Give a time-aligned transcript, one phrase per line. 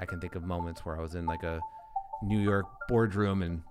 [0.00, 1.60] I can think of moments where I was in like a
[2.22, 3.62] New York boardroom and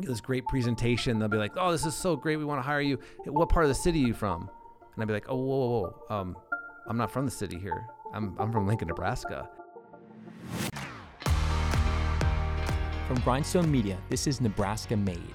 [0.00, 1.18] this great presentation.
[1.20, 2.36] They'll be like, "Oh, this is so great.
[2.36, 2.98] We want to hire you.
[3.26, 4.50] What part of the city are you from?"
[4.94, 6.16] And I'd be like, "Oh, whoa, whoa, whoa.
[6.16, 6.36] Um,
[6.88, 7.86] I'm not from the city here.
[8.12, 9.48] I'm I'm from Lincoln, Nebraska."
[13.06, 15.34] From Grindstone Media, this is Nebraska Made,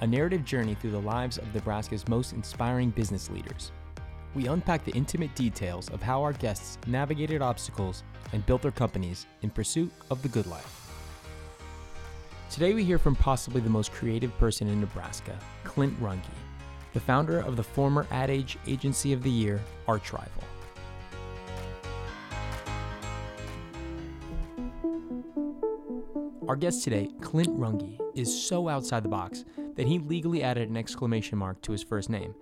[0.00, 3.70] a narrative journey through the lives of Nebraska's most inspiring business leaders.
[4.34, 8.02] We unpack the intimate details of how our guests navigated obstacles
[8.32, 10.78] and built their companies in pursuit of the good life.
[12.50, 16.20] Today, we hear from possibly the most creative person in Nebraska, Clint Runge,
[16.94, 20.28] the founder of the former Ad Age Agency of the Year, Archrival.
[26.48, 29.44] Our guest today, Clint Runge, is so outside the box
[29.76, 32.34] that he legally added an exclamation mark to his first name.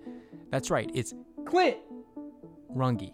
[0.49, 1.13] That's right, it's
[1.51, 1.79] Clint
[2.73, 3.11] Runge.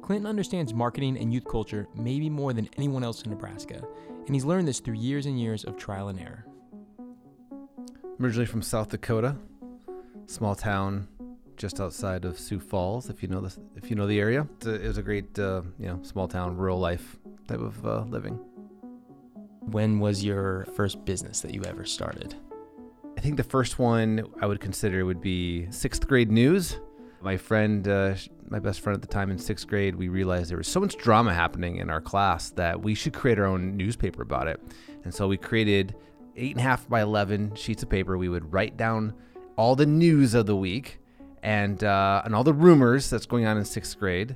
[0.00, 3.82] Clinton understands marketing and youth culture maybe more than anyone else in Nebraska,
[4.26, 6.46] and he's learned this through years and years of trial and error.
[7.50, 9.36] I'm originally from South Dakota,
[10.26, 11.06] small town
[11.58, 13.10] just outside of Sioux Falls.
[13.10, 15.88] If you know the if you know the area, it was a great uh, you
[15.88, 18.40] know small town rural life type of uh, living.
[19.60, 22.36] When was your first business that you ever started?
[23.18, 26.78] I think the first one I would consider would be sixth grade news.
[27.22, 28.14] My friend, uh,
[28.48, 30.96] my best friend at the time in sixth grade, we realized there was so much
[30.96, 34.60] drama happening in our class that we should create our own newspaper about it.
[35.04, 35.94] And so we created
[36.36, 38.18] eight and a half by 11 sheets of paper.
[38.18, 39.14] We would write down
[39.56, 40.98] all the news of the week
[41.44, 44.34] and, uh, and all the rumors that's going on in sixth grade.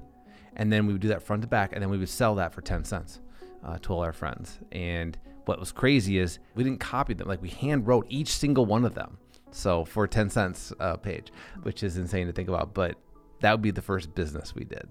[0.55, 2.55] And then we would do that front to back, and then we would sell that
[2.55, 3.21] for 10 cents
[3.65, 4.61] uh, to all our friends.
[4.71, 8.65] And what was crazy is we didn't copy them; like we hand wrote each single
[8.65, 9.19] one of them.
[9.51, 12.75] So for ten cents a page, which is insane to think about.
[12.75, 12.97] But
[13.41, 14.89] that would be the first business we did.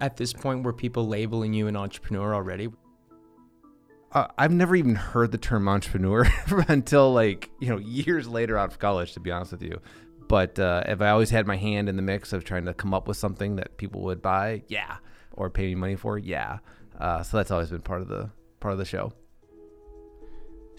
[0.00, 2.68] At this point, were people labeling you an entrepreneur already?
[4.12, 6.26] Uh, I've never even heard the term entrepreneur
[6.68, 9.80] until like you know years later out of college, to be honest with you.
[10.26, 12.94] But uh, if I always had my hand in the mix of trying to come
[12.94, 14.98] up with something that people would buy, yeah,
[15.32, 16.58] or pay me money for, yeah.
[16.98, 19.12] Uh, so that's always been part of the part of the show.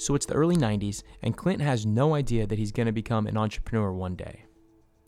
[0.01, 3.27] So it's the early 90s, and Clint has no idea that he's going to become
[3.27, 4.45] an entrepreneur one day.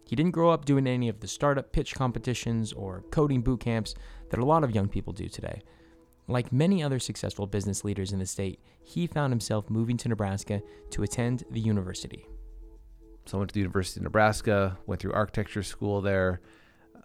[0.08, 3.96] He didn't grow up doing any of the startup pitch competitions or coding boot camps
[4.30, 5.64] that a lot of young people do today.
[6.28, 10.62] Like many other successful business leaders in the state, he found himself moving to Nebraska
[10.92, 12.28] to attend the university.
[13.26, 16.40] So I went to the University of Nebraska, went through architecture school there,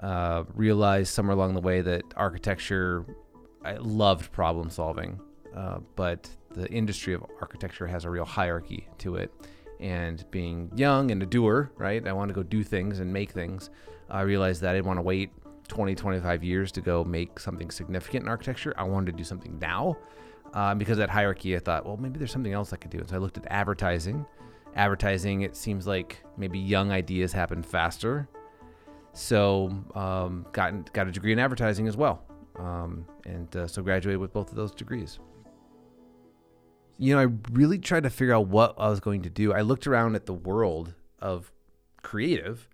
[0.01, 3.07] uh, realized somewhere along the way that architecture,
[3.65, 5.21] I loved problem solving,
[5.55, 9.33] uh, but the industry of architecture has a real hierarchy to it.
[9.81, 12.05] And being young and a doer, right?
[12.07, 13.71] I want to go do things and make things.
[14.11, 15.31] I realized that I didn't want to wait
[15.69, 18.75] 20, 25 years to go make something significant in architecture.
[18.77, 19.97] I wanted to do something now.
[20.55, 22.99] Uh, because that hierarchy, I thought, well, maybe there's something else I could do.
[22.99, 24.25] And so I looked at advertising.
[24.75, 28.29] Advertising, it seems like maybe young ideas happen faster.
[29.13, 32.23] So um, got got a degree in advertising as well,
[32.57, 35.19] um, and uh, so graduated with both of those degrees
[36.99, 39.53] you know, I really tried to figure out what I was going to do.
[39.53, 41.53] I looked around at the world of
[42.03, 42.69] creative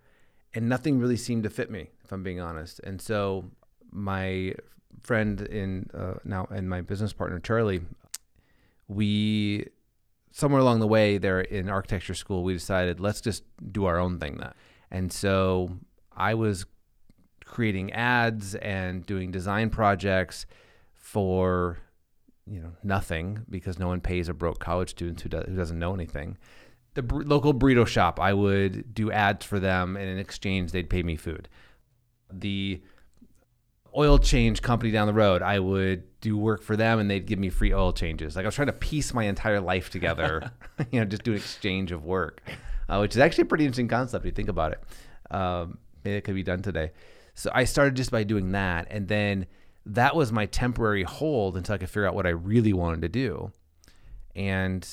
[0.54, 2.80] and nothing really seemed to fit me, if I'm being honest.
[2.80, 3.50] And so
[3.92, 4.54] my
[5.02, 7.82] friend in uh, now and my business partner Charlie,
[8.88, 9.66] we
[10.30, 14.18] somewhere along the way there in architecture school, we decided let's just do our own
[14.18, 14.38] thing.
[14.38, 14.56] That
[14.90, 15.78] and so
[16.16, 16.64] I was
[17.44, 20.46] creating ads and doing design projects
[20.94, 21.78] for
[22.46, 25.78] you know nothing because no one pays a broke college student who, does, who doesn't
[25.78, 26.36] know anything.
[26.94, 30.90] The bur- local burrito shop, I would do ads for them, and in exchange, they'd
[30.90, 31.48] pay me food.
[32.32, 32.82] The
[33.96, 37.38] oil change company down the road, I would do work for them, and they'd give
[37.38, 38.36] me free oil changes.
[38.36, 40.50] Like I was trying to piece my entire life together,
[40.90, 42.42] you know, just do an exchange of work,
[42.88, 44.24] uh, which is actually a pretty interesting concept.
[44.24, 46.92] If you think about it, um, maybe it could be done today.
[47.34, 49.46] So I started just by doing that, and then
[49.86, 53.08] that was my temporary hold until I could figure out what I really wanted to
[53.08, 53.52] do.
[54.34, 54.86] And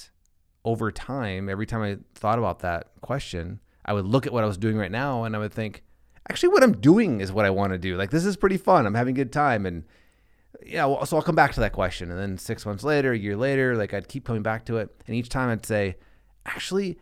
[0.64, 4.48] over time, every time I thought about that question, I would look at what I
[4.48, 5.84] was doing right now and I would think,
[6.30, 7.98] actually, what I'm doing is what I want to do.
[7.98, 8.86] Like, this is pretty fun.
[8.86, 9.66] I'm having a good time.
[9.66, 9.86] And
[10.64, 12.12] yeah, well, so I'll come back to that question.
[12.12, 14.90] And then six months later, a year later, like I'd keep coming back to it.
[15.08, 15.96] And each time I'd say,
[16.46, 17.00] actually,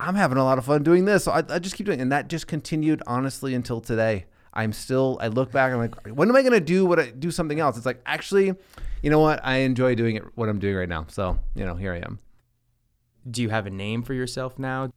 [0.00, 1.24] I'm having a lot of fun doing this.
[1.24, 2.02] So I, I just keep doing it.
[2.02, 4.26] And that just continued honestly until today.
[4.52, 7.10] I'm still I look back I'm like when am I going to do what I
[7.10, 8.54] do something else it's like actually
[9.02, 11.74] you know what I enjoy doing it what I'm doing right now so you know
[11.74, 12.18] here I am
[13.30, 14.90] do you have a name for yourself now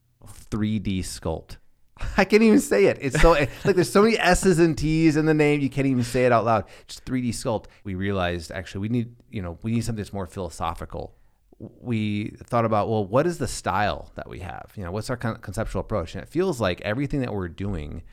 [0.50, 1.58] 3D sculpt
[2.18, 2.98] I can't even say it.
[3.02, 6.04] It's so like there's so many S's and T's in the name you can't even
[6.04, 6.66] say it out loud.
[6.88, 7.66] Just 3D sculpt.
[7.84, 11.16] We realized actually we need you know we need something that's more philosophical.
[11.58, 14.74] We thought about well, what is the style that we have?
[14.76, 16.16] You know, what's our con- conceptual approach?
[16.16, 18.04] And it feels like everything that we're doing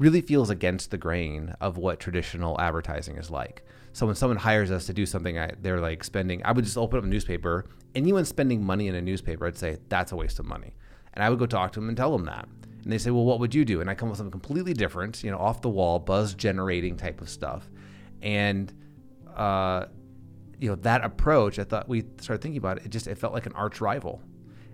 [0.00, 3.62] really feels against the grain of what traditional advertising is like.
[3.92, 6.44] So when someone hires us to do something, I, they're like spending.
[6.44, 7.66] I would just open up a newspaper.
[7.94, 10.74] Anyone spending money in a newspaper, I'd say that's a waste of money,
[11.14, 12.48] and I would go talk to them and tell them that
[12.82, 13.80] and they say, well, what would you do?
[13.80, 16.96] And I come up with something completely different, you know, off the wall, buzz generating
[16.96, 17.68] type of stuff.
[18.22, 18.72] And,
[19.36, 19.86] uh,
[20.58, 23.34] you know, that approach, I thought we started thinking about it, it just, it felt
[23.34, 24.22] like an arch rival.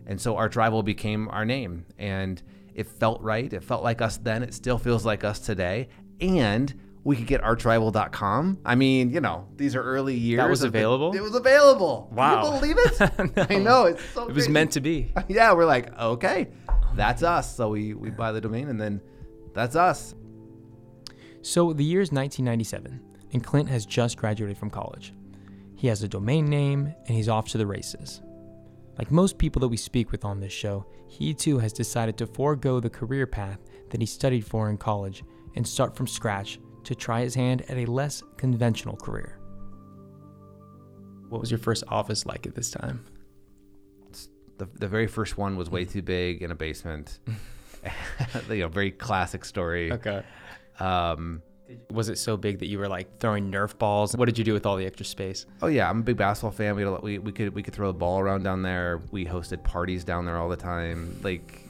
[0.07, 1.85] And so arch rival became our name.
[1.99, 2.41] And
[2.77, 3.51] it felt right.
[3.53, 4.43] It felt like us then.
[4.43, 5.89] It still feels like us today.
[6.21, 6.73] And
[7.05, 8.59] we could get archrival.com.
[8.65, 10.39] I mean, you know, these are early years.
[10.39, 11.13] That was available?
[11.13, 12.11] The, it was available.
[12.13, 12.45] Wow.
[12.45, 13.37] Can you believe it?
[13.37, 13.47] no.
[13.49, 13.85] I know.
[13.87, 14.53] It's so It was crazy.
[14.53, 15.11] meant to be.
[15.29, 16.49] yeah, we're like, okay,
[16.95, 17.57] that's us.
[17.57, 19.01] So we, we buy the domain and then
[19.55, 20.15] that's us.
[21.41, 23.01] So the year is 1997,
[23.33, 25.15] and Clint has just graduated from college.
[25.77, 28.21] He has a domain name, and he's off to the races.
[28.99, 32.27] Like most people that we speak with on this show, he too has decided to
[32.27, 33.59] forego the career path
[33.91, 35.23] that he studied for in college
[35.55, 39.39] and start from scratch to try his hand at a less conventional career.
[41.29, 43.05] What was your first office like at this time?
[44.59, 47.19] The, the very first one was way too big in a basement.
[48.51, 49.93] you know, very classic story.
[49.93, 50.23] Okay.
[50.81, 51.43] Um,
[51.91, 54.17] Was it so big that you were like throwing Nerf balls?
[54.17, 55.47] What did you do with all the extra space?
[55.63, 56.77] oh yeah, I'm a big basketball fan.
[56.77, 59.03] We, had a we we could we could throw a ball around down there.
[59.11, 61.19] We hosted parties down there all the time.
[61.23, 61.61] Like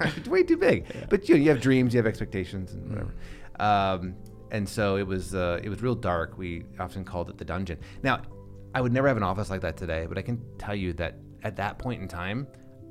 [0.00, 0.86] it's way too big.
[1.08, 3.14] But you know, you have dreams, you have expectations, and whatever.
[3.58, 4.14] Um,
[4.50, 6.38] and so it was uh, it was real dark.
[6.38, 7.78] We often called it the dungeon.
[8.02, 8.22] Now,
[8.74, 11.16] I would never have an office like that today, but I can tell you that
[11.42, 12.46] at that point in time,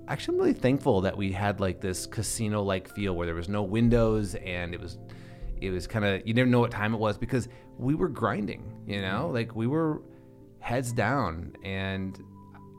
[0.07, 3.63] actually, I'm really thankful that we had like this casino-like feel where there was no
[3.63, 4.98] windows and it was
[5.62, 7.48] it was kind of you never know what time it was because
[7.78, 9.25] we were grinding you know?
[9.25, 9.34] Mm-hmm.
[9.34, 10.02] Like we were
[10.60, 12.22] heads down and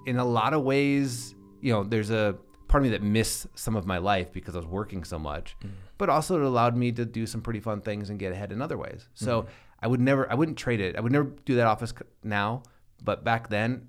[0.06, 2.36] in a lot of ways you know there's a
[2.68, 5.56] part of me that missed some of my life because i was working so much
[5.58, 5.74] mm-hmm.
[5.98, 8.62] but also it allowed me to do some pretty fun things and get ahead in
[8.62, 9.08] other ways.
[9.14, 9.50] So mm-hmm.
[9.80, 10.96] i would never i wouldn't trade it.
[10.96, 11.92] I would never do that office
[12.22, 12.62] now
[13.02, 13.88] but back then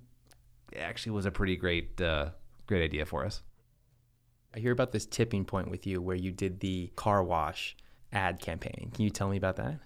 [0.72, 2.30] it actually was a pretty great uh,
[2.68, 3.42] great idea for us.
[4.56, 7.75] I hear about this tipping point with you where you did the car wash
[8.13, 8.92] ad campaign.
[8.94, 9.80] Can you tell me about that?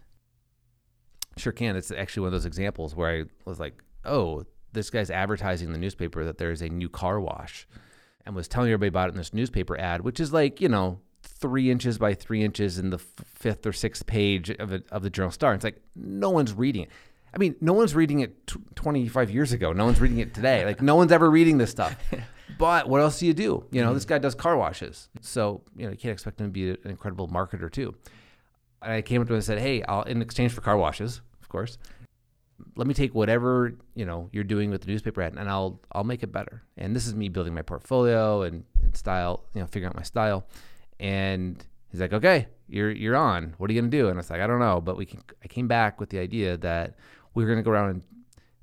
[1.37, 1.75] Sure can.
[1.75, 5.73] It's actually one of those examples where I was like, oh, this guy's advertising in
[5.73, 7.67] the newspaper that there's a new car wash
[8.25, 10.99] and was telling everybody about it in this newspaper ad, which is like, you know,
[11.23, 15.03] three inches by three inches in the f- fifth or sixth page of, it, of
[15.03, 15.53] the Journal Star.
[15.53, 16.89] It's like, no one's reading it.
[17.33, 19.73] I mean, no one's reading it t- 25 years ago.
[19.73, 20.65] No one's reading it today.
[20.65, 21.95] Like, no one's ever reading this stuff.
[22.57, 23.65] But what else do you do?
[23.71, 24.13] You know, this mm-hmm.
[24.13, 25.09] guy does car washes.
[25.21, 27.95] So, you know, you can't expect him to be an incredible marketer, too.
[28.81, 31.21] And I came up to him and said, hey, I'll, in exchange for car washes,
[31.41, 31.77] of course,
[32.75, 36.03] let me take whatever you know you're doing with the newspaper ad, and I'll I'll
[36.03, 36.63] make it better.
[36.77, 40.03] And this is me building my portfolio and, and style, you know, figuring out my
[40.03, 40.47] style.
[40.99, 43.53] And he's like, okay, you're you're on.
[43.57, 44.07] What are you gonna do?
[44.07, 45.21] And I was like, I don't know, but we can.
[45.43, 46.95] I came back with the idea that
[47.33, 48.01] we were gonna go around and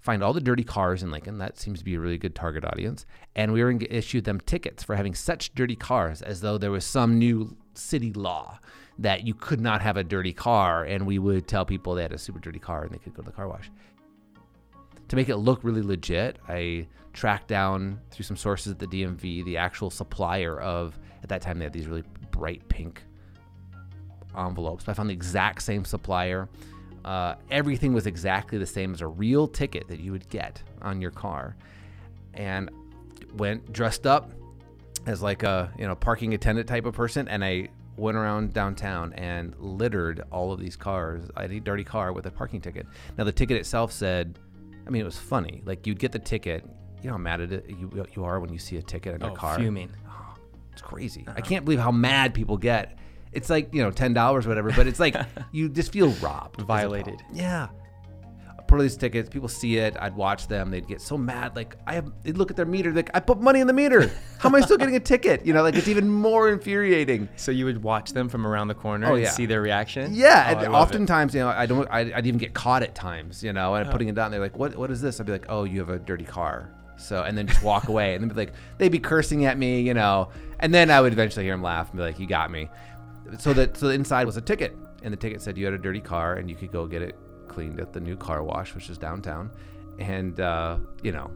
[0.05, 1.39] find all the dirty cars in Lincoln.
[1.39, 3.07] That seems to be a really good target audience.
[3.35, 6.59] And we were going to issue them tickets for having such dirty cars as though
[6.59, 8.59] there was some new city law
[8.99, 10.85] that you could not have a dirty car.
[10.85, 13.23] And we would tell people they had a super dirty car and they could go
[13.23, 13.71] to the car wash.
[15.09, 19.43] To make it look really legit, I tracked down through some sources at the DMV
[19.47, 23.03] the actual supplier of, at that time, they had these really bright pink
[24.37, 24.87] envelopes.
[24.87, 26.51] I found the exact same supplier.
[27.05, 31.01] Uh, everything was exactly the same as a real ticket that you would get on
[31.01, 31.57] your car,
[32.33, 32.71] and
[33.35, 34.33] went dressed up
[35.07, 39.13] as like a you know parking attendant type of person, and I went around downtown
[39.15, 41.29] and littered all of these cars.
[41.37, 42.87] I had a dirty car with a parking ticket.
[43.17, 44.39] Now the ticket itself said,
[44.87, 45.63] I mean, it was funny.
[45.65, 46.65] Like you'd get the ticket.
[47.03, 49.21] You know how mad at it you, you are when you see a ticket on
[49.21, 49.59] your oh, car.
[49.59, 49.91] fuming.
[50.73, 51.25] It's crazy.
[51.29, 52.99] I can't believe how mad people get.
[53.35, 54.71] It's like you know ten dollars, whatever.
[54.73, 55.17] But it's like
[55.53, 57.23] you just feel robbed, Violated.
[57.33, 57.69] Yeah.
[58.59, 59.29] I put all these tickets.
[59.29, 59.95] People see it.
[60.01, 60.71] I'd watch them.
[60.71, 61.55] They'd get so mad.
[61.55, 62.11] Like I have.
[62.23, 62.93] They'd look at their meter.
[62.93, 64.11] Like I put money in the meter.
[64.39, 65.45] How am I still getting a ticket?
[65.45, 67.29] You know, like it's even more infuriating.
[67.37, 69.31] So you would watch them from around the corner Oh, and yeah.
[69.31, 70.15] see their reaction?
[70.15, 70.95] Yeah, Oh, and love it.
[70.95, 71.87] oftentimes, you know, I don't.
[71.91, 74.31] I, I'd even get caught at times, you know, and I'm putting it down.
[74.31, 74.77] They're like, "What?
[74.77, 77.49] What is this?" I'd be like, "Oh, you have a dirty car." So, and then
[77.49, 80.29] just walk away, and then be like, they'd be cursing at me, you know,
[80.61, 82.71] and then I would eventually hear them laugh and be like, "You got me."
[83.39, 85.79] So that so the inside was a ticket, and the ticket said you had a
[85.79, 87.17] dirty car, and you could go get it
[87.49, 89.51] cleaned at the new car wash, which is downtown,
[89.99, 91.31] and uh, you know,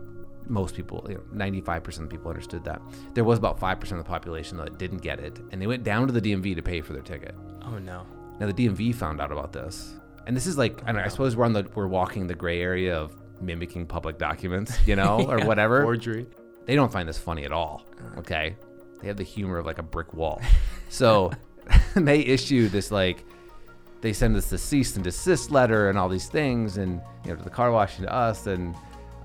[0.47, 2.81] most people, you know, 95% of people understood that.
[3.15, 6.07] There was about 5% of the population that didn't get it, and they went down
[6.07, 7.35] to the DMV to pay for their ticket.
[7.63, 8.07] Oh no.
[8.41, 9.95] Now the DMV found out about this,
[10.27, 12.61] and this is like, I, know, I suppose we're on the we're walking the gray
[12.61, 15.83] area of mimicking public documents, you know, or whatever.
[15.83, 16.27] Forgery.
[16.67, 17.83] They don't find this funny at all.
[18.19, 18.57] Okay,
[19.01, 20.41] they have the humor of like a brick wall.
[20.91, 21.33] So
[21.95, 23.25] they issue this like
[24.01, 27.37] they send us the cease and desist letter and all these things, and you know
[27.37, 28.47] to the car wash and to us.
[28.47, 28.75] And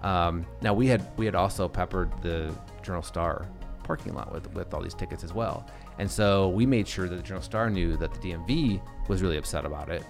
[0.02, 3.48] um, now we had we had also peppered the Journal Star
[3.84, 5.68] parking lot with with all these tickets as well.
[6.00, 9.38] And so we made sure that the Journal Star knew that the DMV was really
[9.38, 10.04] upset about it,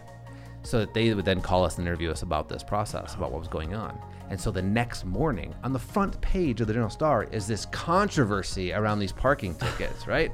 [0.64, 3.40] so that they would then call us and interview us about this process, about what
[3.40, 4.00] was going on.
[4.30, 7.66] And so the next morning, on the front page of the Journal Star, is this
[7.68, 10.32] controversy around these parking tickets, right?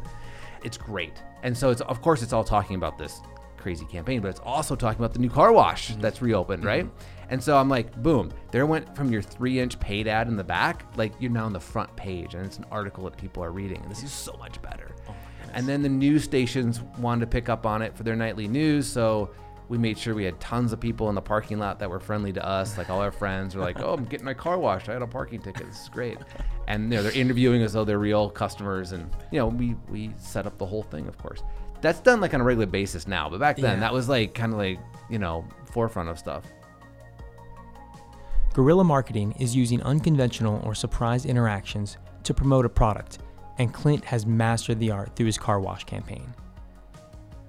[0.63, 1.13] It's great.
[1.43, 3.21] And so it's of course it's all talking about this
[3.57, 6.01] crazy campaign, but it's also talking about the new car wash mm-hmm.
[6.01, 6.85] that's reopened, right?
[6.85, 7.29] Mm-hmm.
[7.31, 10.43] And so I'm like, boom, there went from your three inch paid ad in the
[10.43, 13.51] back, like you're now on the front page and it's an article that people are
[13.51, 13.81] reading.
[13.81, 14.95] And this is so much better.
[15.07, 15.15] Oh
[15.53, 18.87] and then the news stations wanted to pick up on it for their nightly news.
[18.87, 19.31] So
[19.69, 22.33] we made sure we had tons of people in the parking lot that were friendly
[22.33, 22.77] to us.
[22.77, 24.89] Like all our friends were like, "Oh, I'm getting my car washed.
[24.89, 25.67] I had a parking ticket.
[25.67, 26.17] This is great."
[26.67, 30.11] And you know, they're interviewing as though they're real customers, and you know, we we
[30.17, 31.43] set up the whole thing, of course.
[31.81, 33.79] That's done like on a regular basis now, but back then Yeah.
[33.81, 36.43] that was like kind of like you know forefront of stuff.
[38.53, 43.19] Guerrilla marketing is using unconventional or surprise interactions to promote a product,
[43.59, 46.33] and Clint has mastered the art through his car wash campaign.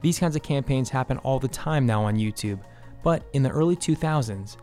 [0.01, 2.61] These kinds of campaigns happen all the time now on YouTube,
[3.03, 4.57] but in the early 2000s,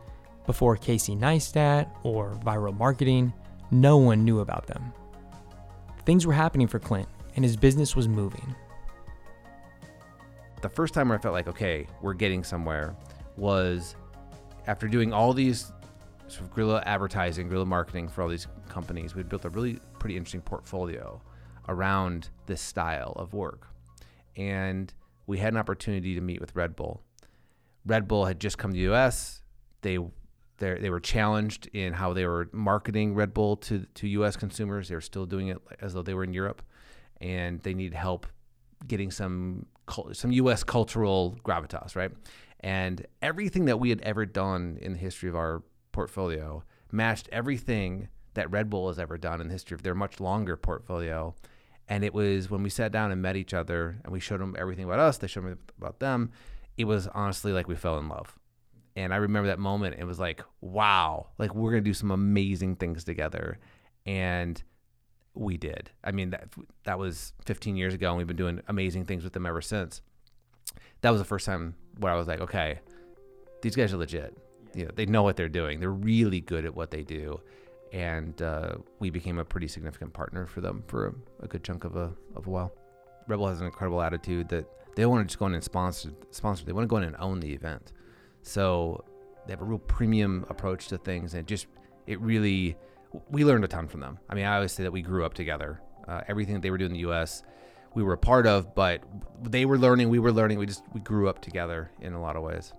[0.46, 3.34] before Casey Neistat or viral marketing,
[3.70, 4.94] no one knew about them.
[6.06, 8.56] Things were happening for Clint, and his business was moving.
[10.62, 12.96] the first time where I felt like, okay, we're getting somewhere
[13.36, 13.96] was
[14.66, 15.72] after doing all these
[16.28, 20.18] sort of guerrilla advertising, guerrilla marketing for all these companies, we'd built a really pretty
[20.18, 21.22] interesting portfolio
[21.70, 23.68] around this style of work.
[24.36, 24.94] And
[25.28, 27.04] we had an opportunity to meet with Red Bull.
[27.86, 29.42] Red Bull had just come to the US.
[29.82, 30.00] They
[30.60, 34.90] they were challenged in how they were marketing Red Bull to to US consumers.
[34.90, 36.64] They were still doing it as though they were in Europe
[37.22, 38.26] and they needed help
[38.86, 39.66] getting some
[40.12, 40.64] some U.S.
[40.64, 42.12] cultural gravitas, right?
[42.60, 48.10] And everything that we had ever done in the history of our portfolio matched everything
[48.34, 51.34] that Red Bull has ever done in the history of their much longer portfolio.
[51.90, 54.56] And it was when we sat down and met each other and we showed them
[54.60, 56.32] everything about us, they showed me about them.
[56.78, 58.38] It was honestly like we fell in love.
[58.96, 59.96] And I remember that moment.
[60.00, 63.60] It was like, wow, like we're going to do some amazing things together.
[64.06, 64.62] And
[65.34, 65.92] we did.
[66.04, 66.50] I mean, that
[66.84, 70.02] that was 15 years ago, and we've been doing amazing things with them ever since.
[71.02, 72.80] That was the first time where I was like, okay,
[73.62, 74.36] these guys are legit.
[74.74, 75.80] You know, they know what they're doing.
[75.80, 77.40] They're really good at what they do,
[77.94, 81.84] and uh, we became a pretty significant partner for them for a, a good chunk
[81.84, 82.74] of a of a while.
[83.28, 84.66] Red Bull has an incredible attitude that
[84.96, 86.66] they want to just go in and sponsor sponsor.
[86.66, 87.94] They want to go in and own the event.
[88.42, 89.04] So
[89.46, 91.68] they have a real premium approach to things, and it just
[92.06, 92.76] it really
[93.30, 94.20] we learned a ton from them.
[94.30, 95.82] I mean, I always say that we grew up together.
[96.08, 97.44] Uh, everything that they were doing in the U.S.,
[97.94, 99.02] we were a part of, but
[99.44, 100.60] they were learning, we were learning.
[100.60, 102.74] We just we grew up together in a lot of ways.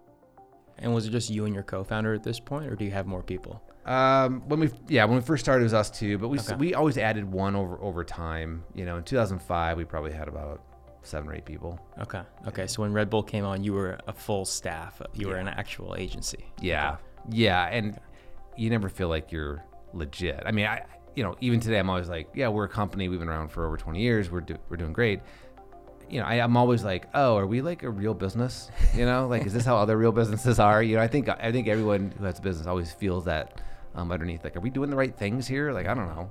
[0.78, 3.06] And was it just you and your co-founder at this point, or do you have
[3.06, 3.62] more people?
[3.88, 6.54] Um, when we yeah when we first started it was us two, but we Okay.
[6.56, 8.62] we always added one over over time.
[8.74, 10.60] You know, in 2005 we probably had about
[11.02, 11.80] seven or eight people.
[11.98, 12.20] Okay.
[12.46, 12.66] Okay.
[12.66, 15.00] So when Red Bull came on, you were a full staff.
[15.14, 16.44] You were an actual agency.
[16.60, 16.96] Yeah,
[17.30, 17.98] yeah, and
[18.58, 19.64] you never feel like you're
[19.94, 20.42] legit.
[20.44, 20.84] I mean, I
[21.16, 23.08] you know even today I'm always like, yeah, we're a company.
[23.08, 24.30] We've been around for over 20 years.
[24.30, 25.20] We're do, we're doing great.
[26.10, 28.70] You know, I, I'm always like, oh, are we like a real business?
[28.94, 30.82] You know, like is this how other real businesses are?
[30.82, 33.62] You know, I think I think everyone who has a business always feels that
[33.94, 34.44] um, underneath.
[34.44, 35.72] Like, are we doing the right things here?
[35.72, 36.30] Like, I don't know.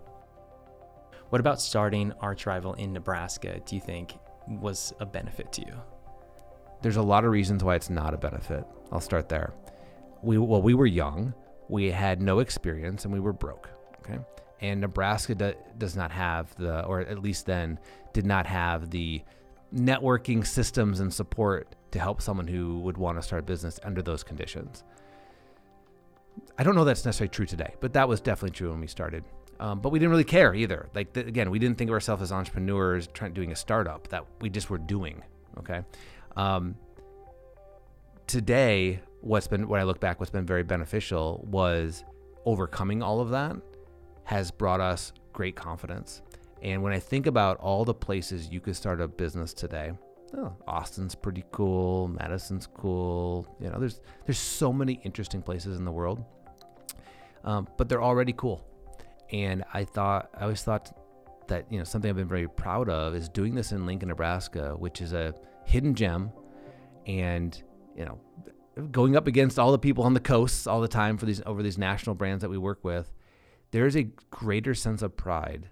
[1.30, 3.60] What about starting Archrival in Nebraska?
[3.66, 5.74] Do you think was a benefit to you?
[6.82, 8.64] there's a lot of reasons why it's not a benefit.
[8.92, 9.54] I'll start there.
[10.22, 11.34] We well, we were young,
[11.70, 13.70] we had no experience, and we were broke.
[14.00, 14.20] Okay,
[14.62, 17.80] and Nebraska do, does not have the, or at least then
[18.14, 19.22] did not have the
[19.74, 24.02] networking systems and support to help someone who would want to start a business under
[24.02, 24.84] those conditions.
[26.58, 29.24] I don't know that's necessarily true today, but that was definitely true when we started.
[29.60, 30.88] Um, but we didn't really care either.
[30.94, 34.08] Like th- again, we didn't think of ourselves as entrepreneurs trying doing a startup.
[34.10, 35.24] That we just were doing.
[35.60, 35.82] Okay.
[36.36, 36.76] Um,
[38.28, 42.04] today, what's been what I look back, what's been very beneficial was
[42.46, 43.56] overcoming all of that
[44.24, 46.22] has brought us great confidence.
[46.62, 49.92] And when I think about all the places you could start a business today,
[50.36, 53.48] oh, Austin's pretty cool, Madison's cool.
[53.60, 56.24] You know, there's there's so many interesting places in the world,
[57.44, 58.64] um, but they're already cool.
[59.32, 60.98] And I thought, I always thought
[61.48, 64.76] that, you know, something I've been very proud of is doing this in Lincoln, Nebraska,
[64.78, 65.34] which is a
[65.66, 66.32] hidden gem.
[67.06, 67.62] And,
[67.96, 68.20] you know,
[68.92, 71.64] going up against all the people on the coasts all the time for these over
[71.64, 73.14] these national brands that we work with,
[73.72, 75.70] there's a greater sense of pride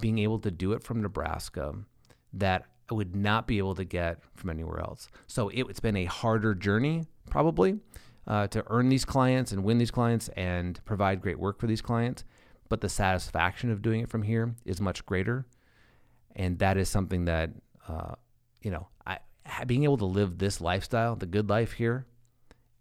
[0.00, 1.74] being able to do it from Nebraska
[2.32, 5.08] that I would not be able to get from anywhere else.
[5.26, 7.80] So it, has been a harder journey, probably,
[8.26, 11.82] uh, to earn these clients and win these clients and provide great work for these
[11.82, 12.24] clients.
[12.68, 15.46] But the satisfaction of doing it from here is much greater.
[16.34, 17.50] And that is something that,
[17.88, 18.14] uh,
[18.60, 19.18] you know, I,
[19.66, 22.06] being able to live this lifestyle, the good life here,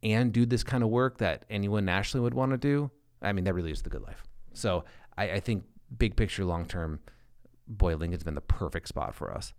[0.03, 3.45] and do this kind of work that anyone nationally would want to do, I mean,
[3.45, 4.23] that really is the good life.
[4.53, 4.85] So
[5.17, 5.63] I, I think
[5.97, 6.99] big picture, long term,
[7.67, 9.53] boy, Lincoln's been the perfect spot for us.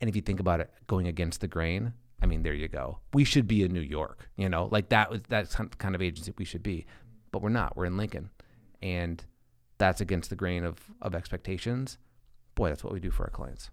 [0.00, 1.92] And if you think about it, going against the grain,
[2.22, 2.98] I mean, there you go.
[3.12, 6.32] We should be in New York, you know, like that was that's kind of agency
[6.36, 6.86] we should be,
[7.32, 7.76] but we're not.
[7.76, 8.30] We're in Lincoln,
[8.82, 9.24] and
[9.78, 11.98] that's against the grain of of expectations.
[12.54, 13.70] Boy, that's what we do for our clients.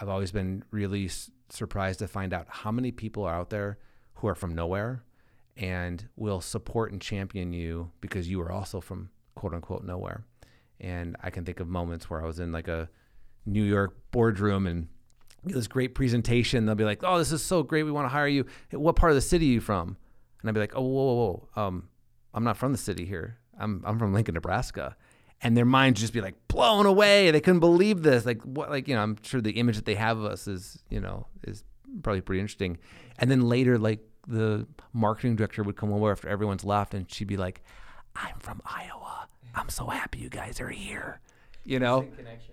[0.00, 3.78] I've always been really s- surprised to find out how many people are out there
[4.14, 5.02] who are from nowhere
[5.56, 10.24] and will support and champion you because you are also from quote unquote nowhere.
[10.80, 12.88] And I can think of moments where I was in like a
[13.44, 14.88] New York boardroom and
[15.44, 16.66] this great presentation.
[16.66, 17.84] They'll be like, "Oh, this is so great.
[17.84, 18.46] We want to hire you.
[18.72, 19.96] What part of the city are you from?"
[20.40, 21.62] And I'd be like, "Oh, whoa, whoa, whoa.
[21.62, 21.88] Um,
[22.34, 23.38] I'm not from the city here.
[23.58, 24.96] I'm I'm from Lincoln, Nebraska."
[25.42, 27.30] And their minds just be like blown away.
[27.30, 28.26] They couldn't believe this.
[28.26, 28.70] Like what?
[28.70, 31.26] Like you know, I'm sure the image that they have of us is you know
[31.44, 31.64] is
[32.02, 32.78] probably pretty interesting.
[33.18, 37.28] And then later, like the marketing director would come over after everyone's left, and she'd
[37.28, 37.62] be like,
[38.14, 39.28] "I'm from Iowa.
[39.54, 41.20] I'm so happy you guys are here."
[41.64, 42.08] You know,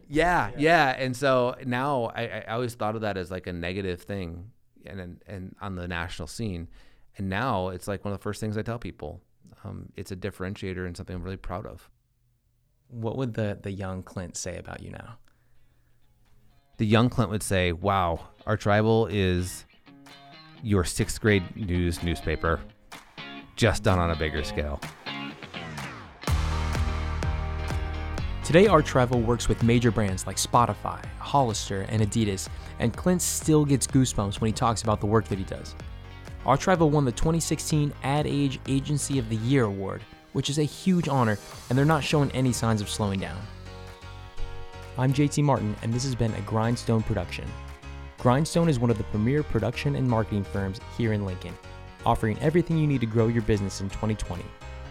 [0.10, 3.54] yeah, yeah, yeah, And so now I, I always thought of that as like a
[3.54, 4.52] negative thing,
[4.86, 6.68] and and, and on the national scene,
[7.18, 9.22] and now it's like one of the first things I tell people.
[9.64, 11.90] Um, it's a differentiator and something I'm really proud of.
[12.90, 15.18] What would the the young Clint say about you now?
[16.78, 19.66] The young Clint would say, "Wow, Archrival is
[20.64, 22.60] your sixth grade news newspaper,
[23.56, 24.82] just done on a bigger scale."
[28.48, 32.48] Today, Archrival works with major brands like Spotify, Hollister, and Adidas,
[32.80, 35.76] and Clint still gets goosebumps when he talks about the work that he does.
[36.46, 41.10] Archrival won the 2016 Ad Age Agency of the Year award, which is a huge
[41.10, 43.38] honor, and they're not showing any signs of slowing down.
[44.98, 47.44] I'm JT Martin, and this has been a Grindstone production.
[48.18, 51.54] Grindstone is one of the premier production and marketing firms here in Lincoln,
[52.06, 54.46] offering everything you need to grow your business in 2020,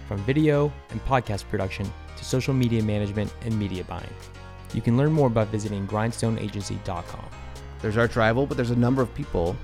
[0.07, 4.15] from video and podcast production to social media management and media buying.
[4.75, 7.25] You can learn more by visiting grindstoneagency.com.
[7.81, 9.57] There's Archrival, but there's a number of people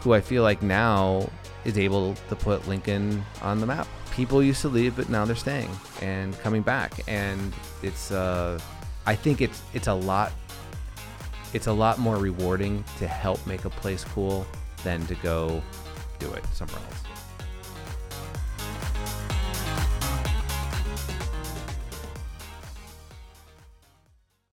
[0.00, 1.28] who I feel like now
[1.64, 3.86] is able to put Lincoln on the map.
[4.12, 5.70] People used to leave, but now they're staying
[6.02, 8.10] and coming back, and it's.
[8.10, 8.58] Uh,
[9.06, 10.32] I think it's it's a lot.
[11.52, 14.46] It's a lot more rewarding to help make a place cool
[14.84, 15.62] than to go
[16.18, 17.09] do it somewhere else.